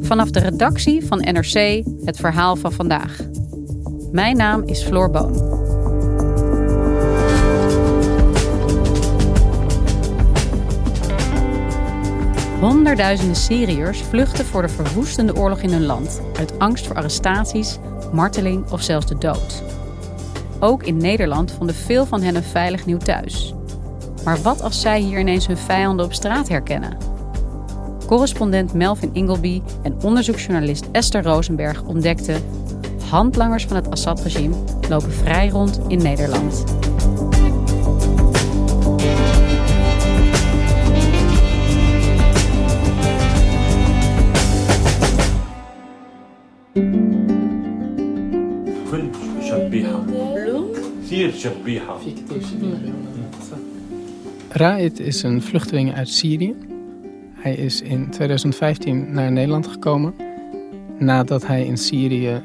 [0.00, 3.18] Vanaf de redactie van NRC het verhaal van vandaag.
[4.12, 5.56] Mijn naam is Floor Boon.
[12.60, 17.78] Honderdduizenden Syriërs vluchten voor de verwoestende oorlog in hun land uit angst voor arrestaties,
[18.12, 19.62] marteling of zelfs de dood.
[20.60, 23.54] Ook in Nederland vonden veel van hen een veilig nieuw thuis.
[24.24, 27.17] Maar wat als zij hier ineens hun vijanden op straat herkennen?
[28.08, 32.42] Correspondent Melvin Ingleby en onderzoeksjournalist Esther Rosenberg ontdekten:
[33.10, 34.56] handlangers van het Assad-regime
[34.88, 36.64] lopen vrij rond in Nederland.
[54.48, 56.77] Raid is een vluchteling uit Syrië.
[57.38, 60.14] Hij is in 2015 naar Nederland gekomen
[60.98, 62.42] nadat hij in Syrië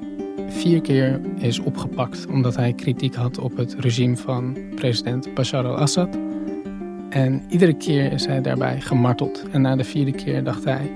[0.48, 6.18] vier keer is opgepakt omdat hij kritiek had op het regime van president Bashar al-Assad.
[7.10, 9.46] En iedere keer is hij daarbij gemarteld.
[9.52, 10.92] En na de vierde keer dacht hij,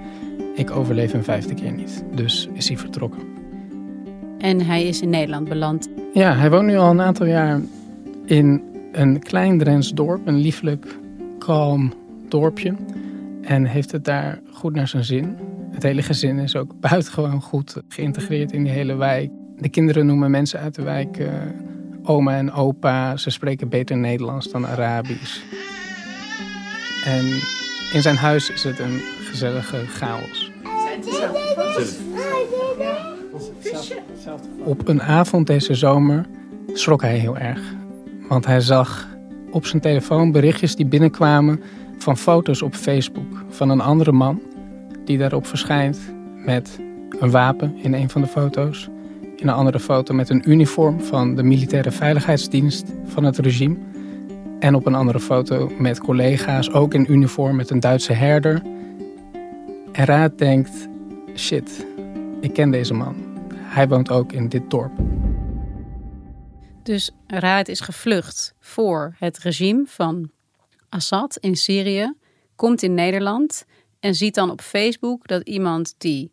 [0.56, 2.04] ik overleef een vijfde keer niet.
[2.16, 3.22] Dus is hij vertrokken.
[4.38, 5.90] En hij is in Nederland beland.
[6.14, 7.62] Ja, hij woont nu al een aantal jaar
[8.26, 10.98] in een klein Drents dorp, een lieflijk,
[11.40, 11.94] kalm
[12.30, 12.74] dorpje.
[13.48, 15.38] En heeft het daar goed naar zijn zin.
[15.72, 19.30] Het hele gezin is ook buitengewoon goed geïntegreerd in die hele wijk.
[19.58, 21.28] De kinderen noemen mensen uit de wijk eh,
[22.04, 23.18] oma en opa.
[23.18, 25.40] Ze spreken beter Nederlands dan Arabisch.
[27.06, 27.26] En
[27.94, 29.00] in zijn huis is het een
[29.30, 30.52] gezellige chaos.
[34.64, 36.26] Op een avond deze zomer
[36.74, 37.62] schrok hij heel erg.
[38.28, 39.08] Want hij zag
[39.52, 41.62] op zijn telefoon berichtjes die binnenkwamen
[41.98, 44.42] van foto's op Facebook van een andere man
[45.06, 46.00] die daarop verschijnt
[46.46, 46.80] met
[47.20, 48.90] een wapen in een van de foto's.
[49.36, 53.76] In een andere foto met een uniform van de militaire veiligheidsdienst van het regime.
[54.60, 58.62] En op een andere foto met collega's, ook in uniform met een Duitse herder.
[59.92, 60.88] En Raad denkt,
[61.36, 61.86] shit,
[62.42, 63.16] ik ken deze man.
[63.54, 64.92] Hij woont ook in dit dorp.
[66.84, 70.30] Dus Raad is gevlucht voor het regime van
[70.90, 72.14] Assad in Syrië,
[72.56, 73.66] komt in Nederland
[74.00, 76.32] en ziet dan op Facebook dat iemand die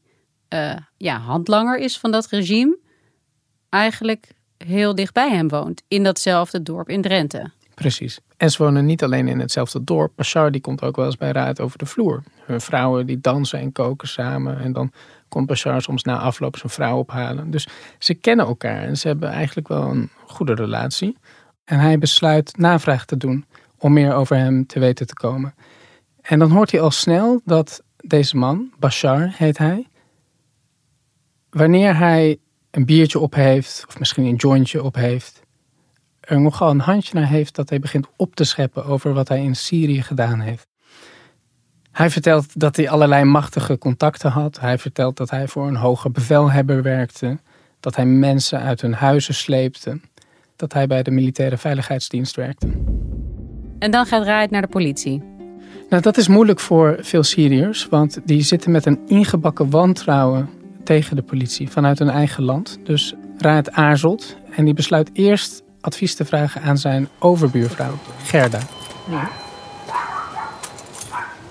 [0.49, 2.79] uh, ja, handlanger is van dat regime,
[3.69, 7.51] eigenlijk heel dichtbij hem woont, in datzelfde dorp in Drenthe.
[7.75, 8.19] Precies.
[8.37, 10.13] En ze wonen niet alleen in hetzelfde dorp.
[10.17, 12.23] Bashar die komt ook wel eens bij Raad over de vloer.
[12.45, 14.59] Hun vrouwen die dansen en koken samen.
[14.59, 14.93] En dan
[15.29, 17.51] komt Bashar soms na afloop zijn vrouw ophalen.
[17.51, 21.17] Dus ze kennen elkaar en ze hebben eigenlijk wel een goede relatie.
[21.65, 23.45] En hij besluit navraag te doen
[23.85, 25.55] om meer over hem te weten te komen.
[26.21, 29.87] En dan hoort hij al snel dat deze man, Bashar heet hij,
[31.51, 32.39] wanneer hij
[32.71, 35.43] een biertje op heeft, of misschien een jointje op heeft,
[36.21, 39.43] er nogal een handje naar heeft dat hij begint op te scheppen over wat hij
[39.43, 40.67] in Syrië gedaan heeft.
[41.93, 44.61] Hij vertelt dat hij allerlei machtige contacten had.
[44.61, 47.39] Hij vertelt dat hij voor een hoger bevelhebber werkte.
[47.81, 50.01] Dat hij mensen uit hun huizen sleepte.
[50.57, 52.69] Dat hij bij de militaire veiligheidsdienst werkte.
[53.85, 55.23] En dan gaat Raad naar de politie.
[55.89, 60.49] Nou, dat is moeilijk voor veel Syriërs, want die zitten met een ingebakken wantrouwen
[60.85, 62.79] tegen de politie vanuit hun eigen land.
[62.85, 68.59] Dus Raad aarzelt en die besluit eerst advies te vragen aan zijn overbuurvrouw, Gerda.
[69.11, 69.44] Ja.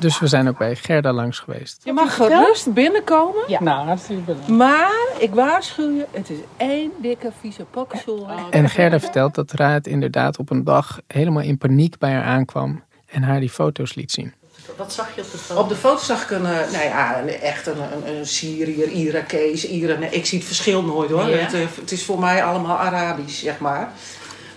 [0.04, 1.82] Dus we zijn ook bij Gerda langs geweest.
[1.84, 3.44] Je mag gerust binnenkomen.
[3.48, 3.64] Ja.
[3.64, 4.48] Nou, hartstikke bedankt.
[4.48, 8.34] Maar ik waarschuw je, het is één dikke vieze pakzooi.
[8.50, 12.84] En Gerda vertelt dat Raad inderdaad op een dag helemaal in paniek bij haar aankwam
[13.06, 14.34] en haar die foto's liet zien.
[14.78, 15.62] Wat zag je op de foto?
[15.62, 19.68] Op de foto zag ik een, nou ja, een, echt een, een, een Syriër, Irakees,
[19.68, 20.04] Iran.
[20.04, 21.30] Ik zie het verschil nooit hoor.
[21.30, 21.36] Ja.
[21.36, 23.92] Het, het is voor mij allemaal Arabisch, zeg maar.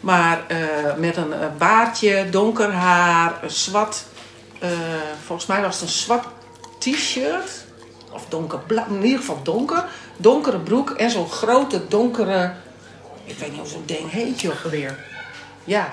[0.00, 0.58] Maar uh,
[0.96, 4.04] met een baardje, donker haar, een zwart
[4.70, 4.78] uh,
[5.24, 6.26] volgens mij was het een zwart
[6.78, 7.64] t-shirt.
[8.12, 9.84] Of donkerblauw, in ieder geval donker.
[10.16, 12.52] Donkere broek en zo'n grote donkere.
[13.24, 14.54] Ik weet niet hoe zo'n ding heet, joh.
[14.54, 15.04] Geweer.
[15.64, 15.90] Ja.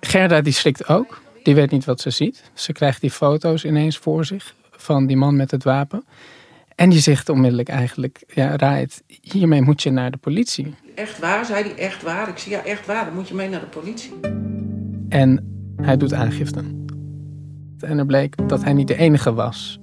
[0.00, 1.20] Gerda die schrikt ook.
[1.42, 2.42] Die weet niet wat ze ziet.
[2.54, 6.04] Ze krijgt die foto's ineens voor zich van die man met het wapen.
[6.74, 10.74] En die zegt onmiddellijk eigenlijk, ja, Raid, hiermee moet je naar de politie.
[10.94, 11.44] Echt waar?
[11.44, 12.28] Zei hij echt waar?
[12.28, 13.04] Ik zei ja, echt waar.
[13.04, 14.12] Dan moet je mee naar de politie.
[15.08, 15.46] En
[15.76, 16.81] hij doet aangifte.
[17.82, 19.78] En er bleek dat hij niet de enige was.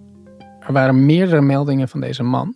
[0.60, 2.56] Er waren meerdere meldingen van deze man.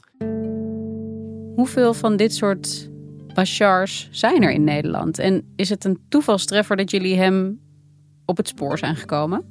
[1.56, 2.90] Hoeveel van dit soort
[3.34, 5.20] Bashars zijn er in Nederland?
[5.20, 7.60] En is het een toevalstreffer dat jullie hem
[8.26, 9.44] op het spoor zijn gekomen?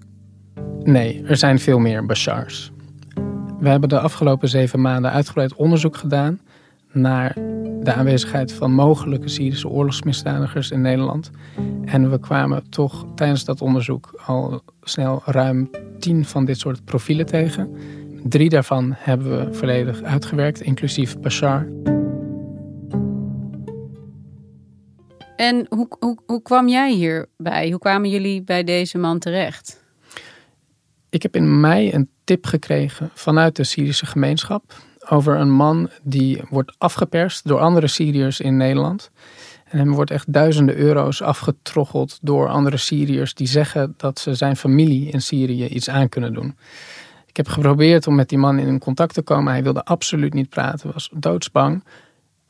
[0.83, 2.73] Nee, er zijn veel meer Bashars.
[3.61, 6.41] We hebben de afgelopen zeven maanden uitgebreid onderzoek gedaan
[6.93, 7.37] naar
[7.83, 11.31] de aanwezigheid van mogelijke Syrische oorlogsmisdadigers in Nederland.
[11.85, 17.27] En we kwamen toch tijdens dat onderzoek al snel ruim tien van dit soort profielen
[17.27, 17.77] tegen.
[18.25, 21.69] Drie daarvan hebben we volledig uitgewerkt, inclusief Bashar.
[25.37, 27.71] En hoe, hoe, hoe kwam jij hierbij?
[27.71, 29.85] Hoe kwamen jullie bij deze man terecht?
[31.11, 34.75] Ik heb in mei een tip gekregen vanuit de Syrische gemeenschap
[35.09, 39.11] over een man die wordt afgeperst door andere Syriërs in Nederland.
[39.65, 44.57] En hem wordt echt duizenden euro's afgetroggeld door andere Syriërs die zeggen dat ze zijn
[44.57, 46.57] familie in Syrië iets aan kunnen doen.
[47.27, 49.53] Ik heb geprobeerd om met die man in contact te komen.
[49.53, 51.85] Hij wilde absoluut niet praten, was doodsbang.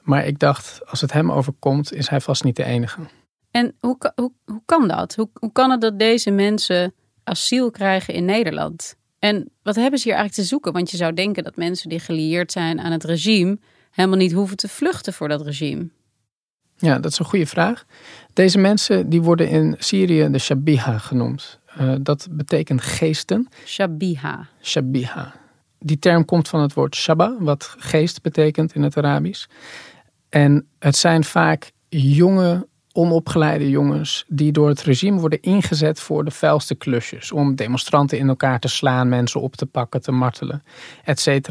[0.01, 3.01] Maar ik dacht, als het hem overkomt, is hij vast niet de enige.
[3.51, 5.15] En hoe, hoe, hoe kan dat?
[5.15, 6.95] Hoe, hoe kan het dat deze mensen
[7.25, 8.97] asiel krijgen in Nederland?
[9.23, 10.73] En wat hebben ze hier eigenlijk te zoeken?
[10.73, 13.59] Want je zou denken dat mensen die gelieerd zijn aan het regime
[13.91, 15.89] helemaal niet hoeven te vluchten voor dat regime.
[16.77, 17.85] Ja, dat is een goede vraag.
[18.33, 21.59] Deze mensen die worden in Syrië de Shabiha genoemd.
[21.81, 23.49] Uh, dat betekent geesten.
[23.65, 24.49] Shabiha.
[24.63, 25.35] Shabiha.
[25.79, 29.47] Die term komt van het woord shaba, wat geest betekent in het Arabisch.
[30.29, 36.31] En het zijn vaak jonge, onopgeleide jongens die door het regime worden ingezet voor de
[36.31, 37.33] vuilste klusjes.
[37.33, 40.63] Om demonstranten in elkaar te slaan, mensen op te pakken, te martelen,
[41.05, 41.49] etc.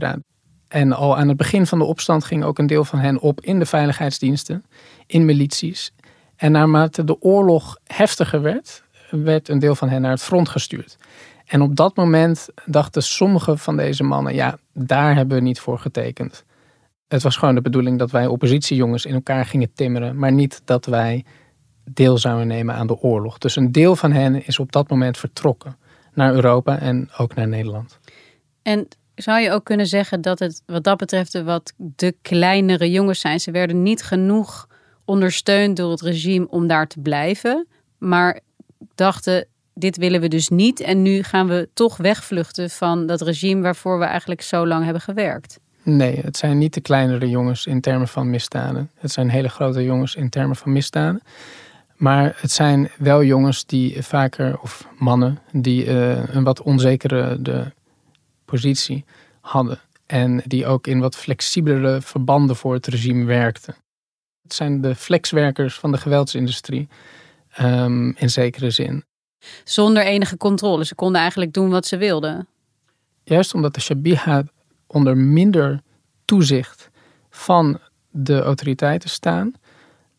[0.67, 3.41] En al aan het begin van de opstand ging ook een deel van hen op
[3.41, 4.65] in de veiligheidsdiensten,
[5.05, 5.93] in milities.
[6.35, 10.97] En naarmate de oorlog heftiger werd, werd een deel van hen naar het front gestuurd.
[11.45, 15.79] En op dat moment dachten sommige van deze mannen, ja, daar hebben we niet voor
[15.79, 16.43] getekend.
[17.11, 20.85] Het was gewoon de bedoeling dat wij oppositiejongens in elkaar gingen timmeren, maar niet dat
[20.85, 21.25] wij
[21.83, 23.37] deel zouden nemen aan de oorlog.
[23.37, 25.77] Dus een deel van hen is op dat moment vertrokken
[26.13, 27.99] naar Europa en ook naar Nederland.
[28.61, 33.19] En zou je ook kunnen zeggen dat het wat dat betreft wat de kleinere jongens
[33.19, 33.39] zijn?
[33.39, 34.67] Ze werden niet genoeg
[35.05, 37.67] ondersteund door het regime om daar te blijven,
[37.97, 38.39] maar
[38.95, 43.61] dachten dit willen we dus niet en nu gaan we toch wegvluchten van dat regime
[43.61, 45.59] waarvoor we eigenlijk zo lang hebben gewerkt.
[45.83, 48.91] Nee, het zijn niet de kleinere jongens in termen van misdaden.
[48.95, 51.21] Het zijn hele grote jongens in termen van misdaden.
[51.95, 57.71] Maar het zijn wel jongens die vaker, of mannen, die uh, een wat onzekere de
[58.45, 59.05] positie
[59.41, 59.79] hadden.
[60.05, 63.75] En die ook in wat flexibelere verbanden voor het regime werkten.
[64.43, 66.87] Het zijn de flexwerkers van de geweldsindustrie,
[67.61, 69.03] um, in zekere zin.
[69.63, 70.85] Zonder enige controle.
[70.85, 72.47] Ze konden eigenlijk doen wat ze wilden.
[73.23, 74.43] Juist omdat de Shabiha
[74.91, 75.81] onder minder
[76.25, 76.89] toezicht
[77.29, 77.79] van
[78.09, 79.53] de autoriteiten staan,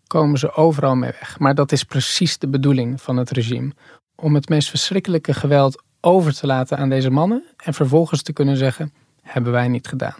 [0.06, 1.38] komen ze overal mee weg.
[1.38, 3.72] Maar dat is precies de bedoeling van het regime.
[4.14, 8.56] Om het meest verschrikkelijke geweld over te laten aan deze mannen en vervolgens te kunnen
[8.56, 8.92] zeggen:
[9.22, 10.16] hebben wij niet gedaan.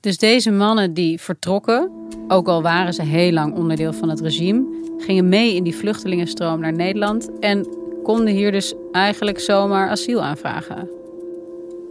[0.00, 1.90] Dus deze mannen die vertrokken,
[2.28, 4.64] ook al waren ze heel lang onderdeel van het regime,
[4.98, 10.88] gingen mee in die vluchtelingenstroom naar Nederland en konden hier dus eigenlijk zomaar asiel aanvragen.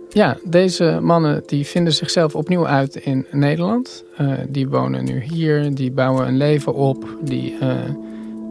[0.10, 4.04] Ja, deze mannen die vinden zichzelf opnieuw uit in Nederland.
[4.22, 7.76] Uh, die wonen nu hier, die bouwen een leven op, die uh,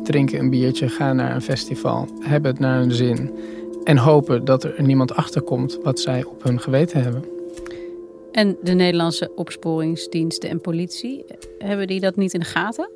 [0.02, 3.30] drinken een biertje, gaan naar een festival, hebben het naar hun zin
[3.84, 7.24] en hopen dat er niemand achterkomt wat zij op hun geweten hebben.
[8.32, 11.24] En de Nederlandse opsporingsdiensten en politie,
[11.58, 12.88] hebben die dat niet in de gaten?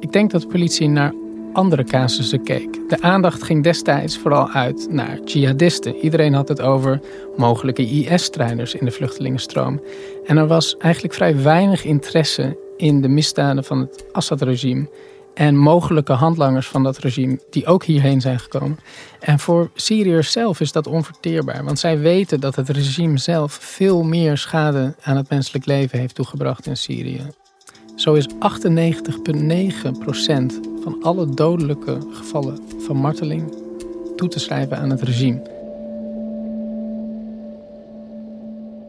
[0.00, 1.14] Ik denk dat de politie naar
[1.52, 2.88] andere casussen keek.
[2.88, 5.96] De aandacht ging destijds vooral uit naar jihadisten.
[5.96, 7.00] Iedereen had het over
[7.36, 9.80] mogelijke IS-strijders in de vluchtelingenstroom.
[10.26, 14.88] En er was eigenlijk vrij weinig interesse in de misdaden van het Assad-regime
[15.34, 18.78] en mogelijke handlangers van dat regime die ook hierheen zijn gekomen.
[19.20, 24.02] En voor Syriërs zelf is dat onverteerbaar, want zij weten dat het regime zelf veel
[24.02, 27.26] meer schade aan het menselijk leven heeft toegebracht in Syrië.
[28.02, 28.34] Zo is 98,9%
[30.82, 33.54] van alle dodelijke gevallen van marteling
[34.16, 35.42] toe te schrijven aan het regime.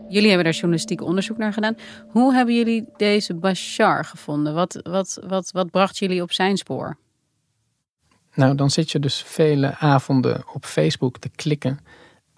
[0.09, 1.77] Jullie hebben daar journalistiek onderzoek naar gedaan.
[2.07, 4.53] Hoe hebben jullie deze Bashar gevonden?
[4.53, 6.97] Wat, wat, wat, wat bracht jullie op zijn spoor?
[8.33, 11.79] Nou, dan zit je dus vele avonden op Facebook te klikken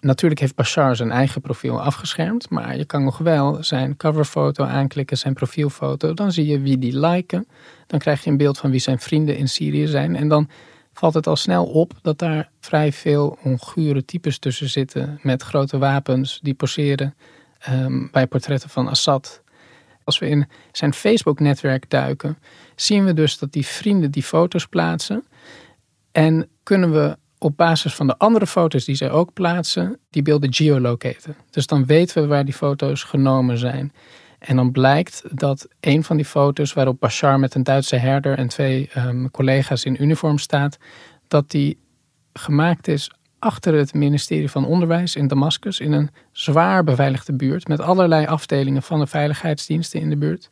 [0.06, 5.18] Natuurlijk heeft Bashar zijn eigen profiel afgeschermd, maar je kan nog wel zijn coverfoto aanklikken,
[5.18, 6.14] zijn profielfoto.
[6.14, 7.48] Dan zie je wie die liken.
[7.86, 10.16] Dan krijg je een beeld van wie zijn vrienden in Syrië zijn.
[10.16, 10.48] En dan
[10.92, 15.78] valt het al snel op dat daar vrij veel ongure types tussen zitten met grote
[15.78, 17.14] wapens die poseren
[17.70, 19.42] um, bij portretten van Assad.
[20.04, 22.38] Als we in zijn Facebook-netwerk duiken,
[22.74, 25.24] zien we dus dat die vrienden die foto's plaatsen.
[26.12, 30.54] En kunnen we op basis van de andere foto's die zij ook plaatsen, die beelden
[30.54, 31.36] geolocaten.
[31.50, 33.92] Dus dan weten we waar die foto's genomen zijn.
[34.38, 38.48] En dan blijkt dat een van die foto's waarop Bashar met een Duitse herder en
[38.48, 40.78] twee um, collega's in uniform staat,
[41.28, 41.78] dat die
[42.32, 47.80] gemaakt is achter het ministerie van Onderwijs in Damascus in een zwaar beveiligde buurt met
[47.80, 50.48] allerlei afdelingen van de veiligheidsdiensten in de buurt.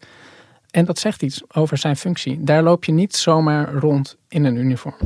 [0.70, 2.44] En dat zegt iets over zijn functie.
[2.44, 4.96] Daar loop je niet zomaar rond in een uniform.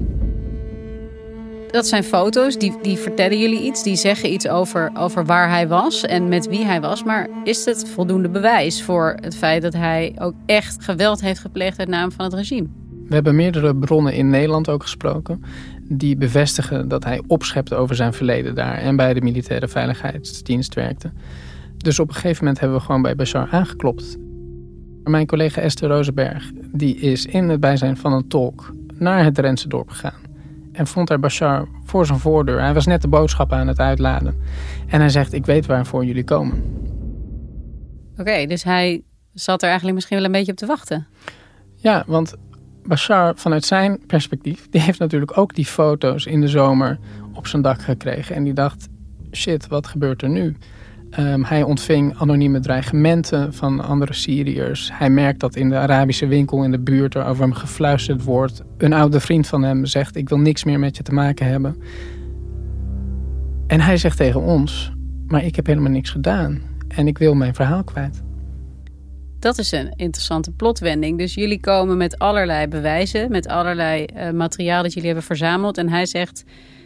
[1.70, 5.68] Dat zijn foto's, die, die vertellen jullie iets, die zeggen iets over, over waar hij
[5.68, 7.04] was en met wie hij was.
[7.04, 11.78] Maar is het voldoende bewijs voor het feit dat hij ook echt geweld heeft gepleegd
[11.78, 12.66] uit naam van het regime?
[13.06, 15.42] We hebben meerdere bronnen in Nederland ook gesproken
[15.82, 21.12] die bevestigen dat hij opschepte over zijn verleden daar en bij de militaire veiligheidsdienst werkte.
[21.76, 24.16] Dus op een gegeven moment hebben we gewoon bij Bashar aangeklopt.
[25.04, 29.68] Mijn collega Esther Rosenberg die is in het bijzijn van een tolk naar het Drentse
[29.68, 30.27] dorp gegaan.
[30.78, 32.60] En vond daar Bashar voor zijn voordeur.
[32.60, 34.40] Hij was net de boodschap aan het uitladen.
[34.86, 36.64] En hij zegt, ik weet waarvoor jullie komen.
[38.16, 41.06] Oké, dus hij zat er eigenlijk misschien wel een beetje op te wachten.
[41.74, 42.34] Ja, want
[42.84, 46.98] Bashar vanuit zijn perspectief, die heeft natuurlijk ook die foto's in de zomer
[47.34, 48.34] op zijn dak gekregen.
[48.34, 48.88] En die dacht,
[49.32, 50.56] shit, wat gebeurt er nu?
[51.18, 54.90] Um, hij ontving anonieme dreigementen van andere Syriërs.
[54.92, 58.62] Hij merkt dat in de Arabische winkel in de buurt er over hem gefluisterd wordt.
[58.78, 61.76] Een oude vriend van hem zegt: Ik wil niks meer met je te maken hebben.
[63.66, 64.92] En hij zegt tegen ons:
[65.26, 68.22] Maar ik heb helemaal niks gedaan en ik wil mijn verhaal kwijt.
[69.38, 71.18] Dat is een interessante plotwending.
[71.18, 75.78] Dus jullie komen met allerlei bewijzen, met allerlei uh, materiaal dat jullie hebben verzameld.
[75.78, 76.44] En hij zegt: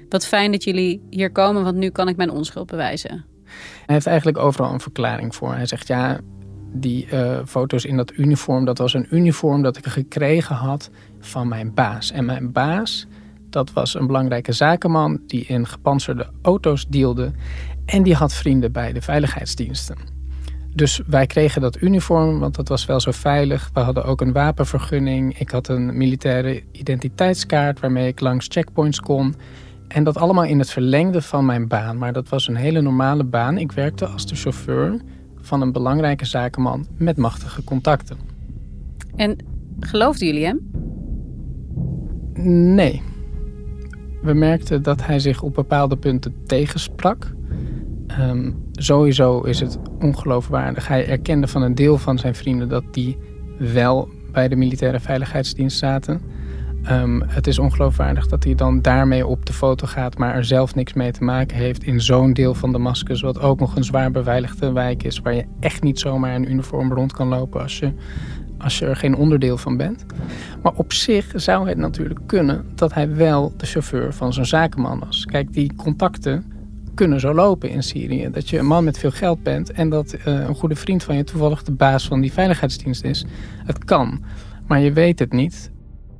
[0.08, 3.31] Wat fijn dat jullie hier komen, want nu kan ik mijn onschuld bewijzen.
[3.86, 5.54] Hij heeft eigenlijk overal een verklaring voor.
[5.54, 6.20] Hij zegt ja,
[6.72, 10.90] die uh, foto's in dat uniform, dat was een uniform dat ik gekregen had
[11.20, 12.10] van mijn baas.
[12.10, 13.06] En mijn baas,
[13.50, 17.32] dat was een belangrijke zakenman die in gepantserde auto's dealde.
[17.86, 19.96] En die had vrienden bij de veiligheidsdiensten.
[20.74, 23.70] Dus wij kregen dat uniform, want dat was wel zo veilig.
[23.74, 25.38] We hadden ook een wapenvergunning.
[25.38, 29.34] Ik had een militaire identiteitskaart waarmee ik langs checkpoints kon.
[29.92, 31.98] En dat allemaal in het verlengde van mijn baan.
[31.98, 33.58] Maar dat was een hele normale baan.
[33.58, 35.00] Ik werkte als de chauffeur
[35.40, 38.16] van een belangrijke zakenman met machtige contacten.
[39.16, 39.36] En
[39.80, 40.70] geloofden jullie hem?
[42.74, 43.02] Nee.
[44.22, 47.32] We merkten dat hij zich op bepaalde punten tegensprak.
[48.20, 50.88] Um, sowieso is het ongeloofwaardig.
[50.88, 53.16] Hij erkende van een deel van zijn vrienden dat die
[53.58, 56.20] wel bij de militaire veiligheidsdienst zaten.
[56.90, 60.74] Um, het is ongeloofwaardig dat hij dan daarmee op de foto gaat, maar er zelf
[60.74, 64.10] niks mee te maken heeft in zo'n deel van Damascus, wat ook nog een zwaar
[64.10, 67.92] beveiligde wijk is, waar je echt niet zomaar in uniform rond kan lopen als je,
[68.58, 70.06] als je er geen onderdeel van bent.
[70.62, 74.98] Maar op zich zou het natuurlijk kunnen dat hij wel de chauffeur van zo'n zakenman
[74.98, 75.24] was.
[75.24, 76.52] Kijk, die contacten
[76.94, 78.28] kunnen zo lopen in Syrië.
[78.32, 81.16] Dat je een man met veel geld bent en dat uh, een goede vriend van
[81.16, 83.24] je toevallig de baas van die veiligheidsdienst is.
[83.64, 84.24] Het kan,
[84.66, 85.70] maar je weet het niet.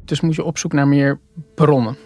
[0.04, 1.18] Dus moet je op zoek naar meer
[1.54, 1.96] bronnen.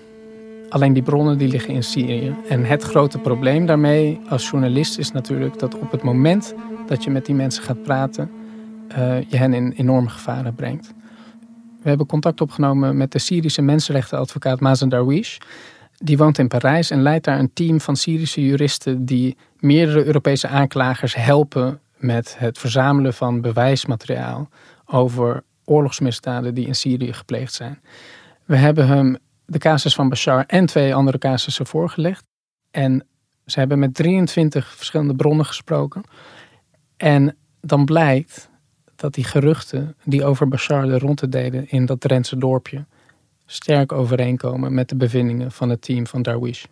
[0.69, 2.35] Alleen die bronnen die liggen in Syrië.
[2.49, 6.55] En het grote probleem daarmee als journalist is natuurlijk dat op het moment
[6.87, 8.31] dat je met die mensen gaat praten,
[8.99, 10.95] uh, je hen in enorme gevaren brengt.
[11.83, 15.38] We hebben contact opgenomen met de Syrische mensenrechtenadvocaat Mazen Darwish.
[15.97, 20.49] Die woont in Parijs en leidt daar een team van Syrische juristen die meerdere Europese
[20.49, 24.49] aanklagers helpen met het verzamelen van bewijsmateriaal
[24.87, 27.81] over oorlogsmisdaden die in Syrië gepleegd zijn.
[28.45, 32.25] We hebben hem de casus van Bashar en twee andere casussen voorgelegd.
[32.71, 33.07] En
[33.47, 36.03] ze hebben met 23 verschillende bronnen gesproken.
[36.97, 38.51] En dan blijkt
[38.97, 42.85] dat die geruchten die over Bashar de ronde deden in dat Drentse dorpje
[43.47, 46.65] sterk overeenkomen met de bevindingen van het team van Darwish.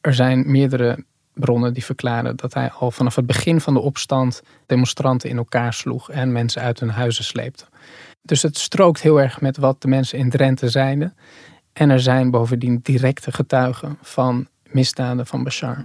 [0.00, 4.42] Er zijn meerdere bronnen die verklaren dat hij al vanaf het begin van de opstand
[4.66, 7.64] demonstranten in elkaar sloeg en mensen uit hun huizen sleepte.
[8.22, 11.16] Dus het strookt heel erg met wat de mensen in Drenthe zeiden.
[11.72, 15.84] En er zijn bovendien directe getuigen van misdaden van Bashar.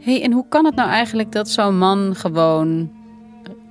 [0.00, 2.92] hey, en hoe kan het nou eigenlijk dat zo'n man gewoon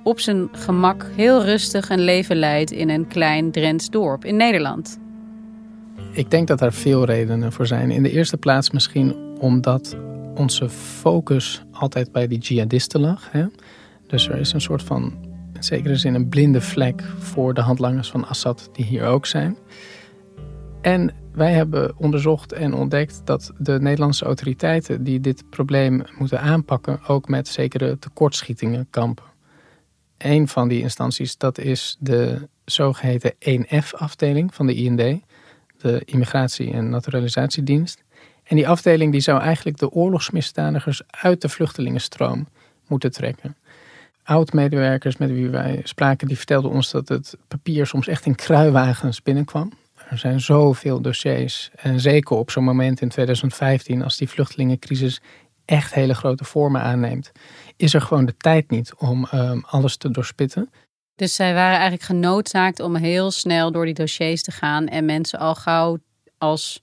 [0.02, 4.98] op zijn gemak heel rustig een leven leidt in een klein Drents dorp in Nederland?
[6.14, 7.90] Ik denk dat daar veel redenen voor zijn.
[7.90, 9.96] In de eerste plaats misschien omdat
[10.34, 13.30] onze focus altijd bij die jihadisten lag.
[13.30, 13.46] Hè?
[14.06, 15.14] Dus er is een soort van,
[15.54, 19.56] in zekere zin, een blinde vlek voor de handlangers van Assad die hier ook zijn.
[20.80, 27.00] En wij hebben onderzocht en ontdekt dat de Nederlandse autoriteiten die dit probleem moeten aanpakken
[27.06, 29.24] ook met zekere tekortschietingen kampen.
[30.18, 35.22] Een van die instanties, dat is de zogeheten 1F-afdeling van de IND,
[35.82, 38.02] de Immigratie- en Naturalisatiedienst.
[38.44, 42.48] En die afdeling die zou eigenlijk de oorlogsmisdadigers uit de vluchtelingenstroom
[42.86, 43.56] moeten trekken.
[44.22, 49.22] Oud-medewerkers met wie wij spraken, die vertelden ons dat het papier soms echt in kruiwagens
[49.22, 49.72] binnenkwam.
[50.08, 51.70] Er zijn zoveel dossiers.
[51.76, 55.20] En zeker op zo'n moment in 2015, als die vluchtelingencrisis
[55.64, 57.32] echt hele grote vormen aanneemt,
[57.76, 60.70] is er gewoon de tijd niet om um, alles te doorspitten.
[61.22, 65.38] Dus zij waren eigenlijk genoodzaakt om heel snel door die dossiers te gaan en mensen
[65.38, 65.98] al gauw
[66.38, 66.82] als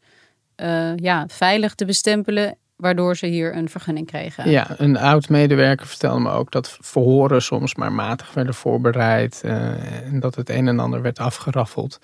[0.58, 4.50] uh, ja, veilig te bestempelen waardoor ze hier een vergunning kregen.
[4.50, 10.20] Ja, een oud-medewerker vertelde me ook dat verhoren soms maar matig werden voorbereid uh, en
[10.20, 12.00] dat het een en ander werd afgeraffeld.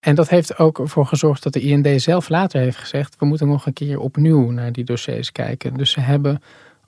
[0.00, 3.48] En dat heeft ook ervoor gezorgd dat de IND zelf later heeft gezegd: we moeten
[3.48, 5.74] nog een keer opnieuw naar die dossiers kijken.
[5.74, 6.42] Dus ze hebben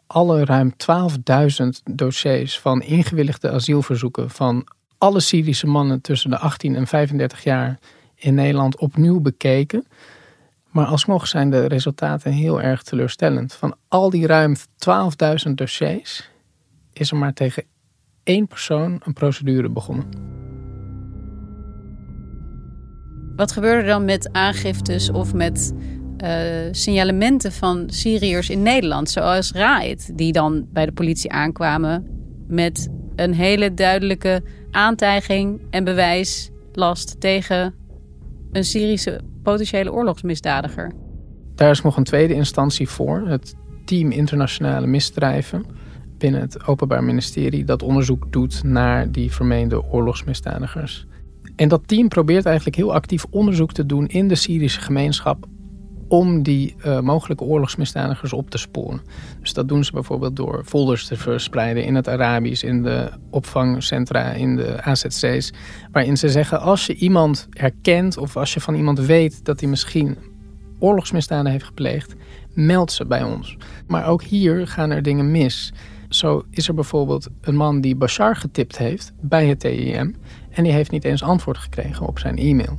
[0.06, 0.72] alle ruim
[1.62, 4.66] 12.000 dossiers van ingewilligde asielverzoeken van
[4.98, 7.78] alle Syrische mannen tussen de 18 en 35 jaar
[8.14, 9.86] in Nederland opnieuw bekeken.
[10.70, 13.52] Maar alsnog zijn de resultaten heel erg teleurstellend.
[13.52, 16.30] Van al die ruim 12.000 dossiers
[16.92, 17.64] is er maar tegen
[18.22, 20.06] één persoon een procedure begonnen.
[23.36, 25.72] Wat gebeurde er dan met aangiftes of met
[26.24, 26.28] uh,
[26.70, 32.06] signalementen van Syriërs in Nederland, zoals Raid, die dan bij de politie aankwamen
[32.46, 37.75] met een hele duidelijke aantijging en bewijslast tegen
[38.52, 40.92] een Syrische potentiële oorlogsmisdadiger.
[41.54, 45.64] Daar is nog een tweede instantie voor, het Team Internationale Misdrijven
[46.18, 51.07] binnen het Openbaar Ministerie dat onderzoek doet naar die vermeende oorlogsmisdadigers.
[51.57, 55.46] En dat team probeert eigenlijk heel actief onderzoek te doen in de Syrische gemeenschap
[56.09, 59.01] om die uh, mogelijke oorlogsmisdadigers op te sporen.
[59.40, 64.33] Dus dat doen ze bijvoorbeeld door folders te verspreiden in het Arabisch, in de opvangcentra,
[64.33, 65.53] in de AZC's,
[65.92, 69.68] waarin ze zeggen als je iemand herkent of als je van iemand weet dat hij
[69.68, 70.18] misschien
[70.79, 72.14] oorlogsmisdaden heeft gepleegd,
[72.55, 73.57] meld ze bij ons.
[73.87, 75.73] Maar ook hier gaan er dingen mis.
[76.09, 80.16] Zo is er bijvoorbeeld een man die Bashar getipt heeft bij het TIM
[80.51, 82.79] en die heeft niet eens antwoord gekregen op zijn e-mail.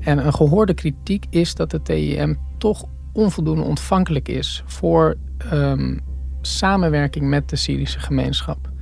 [0.00, 5.16] En een gehoorde kritiek is dat de TIM toch onvoldoende ontvankelijk is voor
[5.52, 6.00] um,
[6.42, 8.72] samenwerking met de Syrische gemeenschap.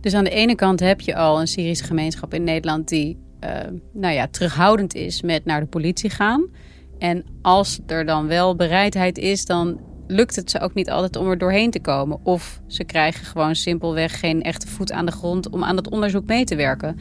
[0.00, 3.50] Dus aan de ene kant heb je al een Syrische gemeenschap in Nederland die uh,
[3.92, 6.46] nou ja, terughoudend is met naar de politie gaan.
[6.98, 11.30] En als er dan wel bereidheid is, dan lukt het ze ook niet altijd om
[11.30, 12.18] er doorheen te komen.
[12.22, 16.26] Of ze krijgen gewoon simpelweg geen echte voet aan de grond om aan het onderzoek
[16.26, 16.98] mee te werken.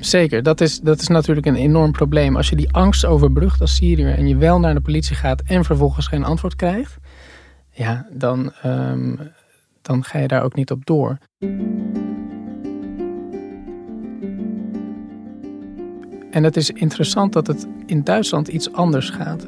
[0.00, 2.36] Zeker, dat is, dat is natuurlijk een enorm probleem.
[2.36, 5.64] Als je die angst overbrugt als Syriër en je wel naar de politie gaat en
[5.64, 6.96] vervolgens geen antwoord krijgt,
[7.70, 9.18] ja, dan, um,
[9.82, 11.18] dan ga je daar ook niet op door.
[16.30, 19.46] En het is interessant dat het in Duitsland iets anders gaat.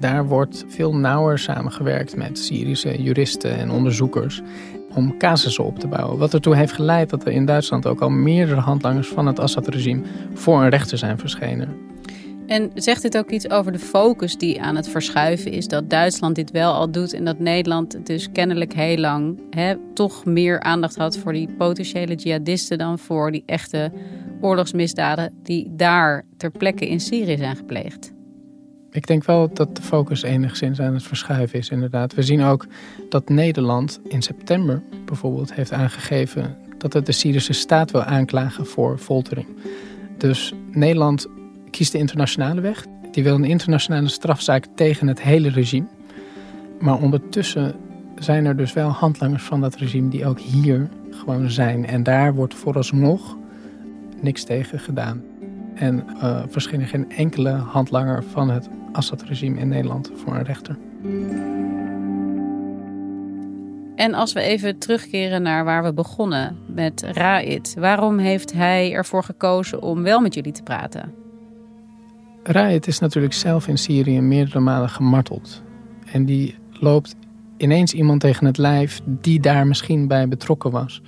[0.00, 4.42] Daar wordt veel nauwer samengewerkt met Syrische juristen en onderzoekers
[4.96, 6.18] om casussen op te bouwen.
[6.18, 10.02] Wat ertoe heeft geleid dat er in Duitsland ook al meerdere handlangers van het Assad-regime
[10.34, 11.86] voor een rechter zijn verschenen.
[12.46, 15.68] En zegt dit ook iets over de focus die aan het verschuiven is?
[15.68, 20.24] Dat Duitsland dit wel al doet en dat Nederland dus kennelijk heel lang hè, toch
[20.24, 23.92] meer aandacht had voor die potentiële jihadisten dan voor die echte
[24.40, 28.14] oorlogsmisdaden die daar ter plekke in Syrië zijn gepleegd?
[28.96, 32.14] Ik denk wel dat de focus enigszins aan het verschuiven is, inderdaad.
[32.14, 32.66] We zien ook
[33.08, 38.98] dat Nederland in september bijvoorbeeld heeft aangegeven dat het de Syrische staat wil aanklagen voor
[38.98, 39.46] foltering.
[40.18, 41.26] Dus Nederland
[41.70, 42.86] kiest de internationale weg.
[43.10, 45.86] Die wil een internationale strafzaak tegen het hele regime.
[46.80, 47.74] Maar ondertussen
[48.18, 51.86] zijn er dus wel handlangers van dat regime die ook hier gewoon zijn.
[51.86, 53.36] En daar wordt vooralsnog
[54.20, 55.22] niks tegen gedaan.
[55.76, 60.78] En uh, verscheen geen enkele handlanger van het Assad-regime in Nederland voor een rechter.
[63.96, 69.22] En als we even terugkeren naar waar we begonnen met Raid, waarom heeft hij ervoor
[69.24, 71.14] gekozen om wel met jullie te praten?
[72.42, 75.62] Raid is natuurlijk zelf in Syrië meerdere malen gemarteld.
[76.12, 77.14] En die loopt
[77.56, 81.02] ineens iemand tegen het lijf die daar misschien bij betrokken was.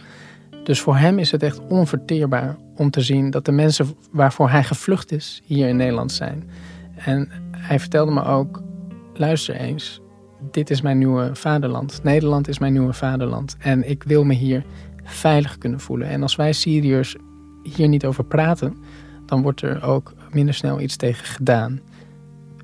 [0.64, 4.64] Dus voor hem is het echt onverteerbaar om te zien dat de mensen waarvoor hij
[4.64, 6.50] gevlucht is hier in Nederland zijn.
[6.96, 8.62] En hij vertelde me ook:
[9.14, 10.00] luister eens,
[10.50, 12.02] dit is mijn nieuwe vaderland.
[12.02, 13.56] Nederland is mijn nieuwe vaderland.
[13.58, 14.64] En ik wil me hier
[15.04, 16.08] veilig kunnen voelen.
[16.08, 17.16] En als wij Syriërs
[17.62, 18.76] hier niet over praten,
[19.26, 21.80] dan wordt er ook minder snel iets tegen gedaan.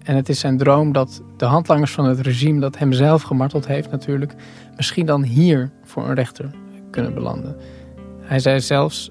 [0.02, 3.66] En het is zijn droom dat de handlangers van het regime dat hem zelf gemarteld
[3.66, 4.34] heeft natuurlijk,
[4.76, 6.50] misschien dan hier voor een rechter
[6.90, 7.56] kunnen belanden.
[8.20, 9.10] Hij zei zelfs,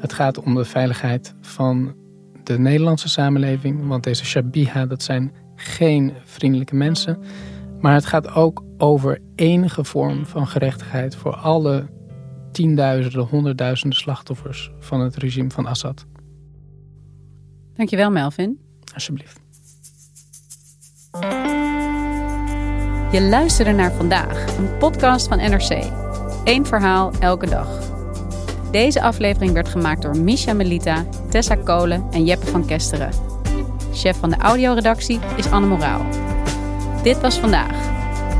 [0.00, 1.94] Het gaat om de veiligheid van
[2.44, 3.86] de Nederlandse samenleving.
[3.86, 7.18] Want deze Shabiha, dat zijn geen vriendelijke mensen.
[7.80, 11.88] Maar het gaat ook over enige vorm van gerechtigheid voor alle
[12.52, 16.06] tienduizenden, honderdduizenden slachtoffers van het regime van Assad.
[17.74, 18.60] Dankjewel, Melvin.
[18.94, 19.40] Alsjeblieft.
[23.12, 25.90] Je luisterde naar vandaag, een podcast van NRC.
[26.44, 27.98] Eén verhaal elke dag.
[28.70, 33.10] Deze aflevering werd gemaakt door Misha Melita, Tessa Kolen en Jeppe van Kesteren.
[33.92, 36.02] Chef van de audioredactie is Anne Moraal.
[37.02, 37.88] Dit was vandaag.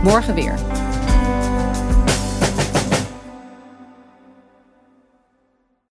[0.03, 0.80] Morgen weer.